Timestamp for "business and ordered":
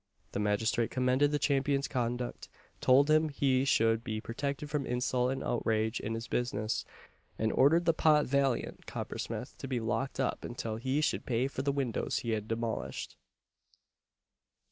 6.27-7.85